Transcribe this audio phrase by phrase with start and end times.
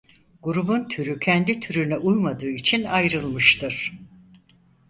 [0.43, 3.93] Grubun türü kendi türüne uymadığı için ayrılmıştır.